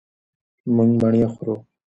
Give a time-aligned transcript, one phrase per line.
[0.75, 1.55] مونږ مڼې خورو.